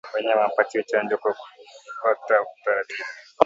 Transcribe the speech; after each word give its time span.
Wanyama 0.13 0.41
wapatiwe 0.45 0.83
chanjo 0.89 1.15
kwa 1.21 1.33
kufata 1.39 2.35
utaratibu 2.55 3.03